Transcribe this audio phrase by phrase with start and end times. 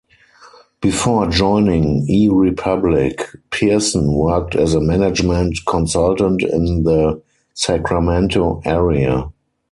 [0.81, 7.21] Before joining e.Republic, Pearson worked as a management consultant in the
[7.53, 9.29] Sacramento area.